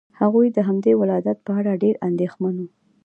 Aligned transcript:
هغوی 0.19 0.47
د 0.51 0.57
همدې 0.67 0.91
ولادت 1.01 1.37
په 1.47 1.51
اړه 1.59 1.79
ډېر 1.83 1.95
اندېښمن 2.07 2.55
وو. 2.59 2.67